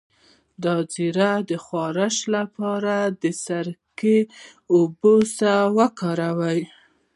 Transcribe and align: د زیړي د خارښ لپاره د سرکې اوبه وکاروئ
د 0.63 0.65
زیړي 0.93 1.33
د 1.49 1.51
خارښ 1.65 2.15
لپاره 2.35 2.95
د 3.21 3.23
سرکې 3.45 4.17
اوبه 4.73 5.13
وکاروئ 5.77 6.61